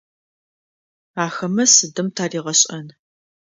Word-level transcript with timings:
Ахэмэ 1.25 1.65
сыдым 1.75 2.07
таригъэшӏэн? 2.15 2.87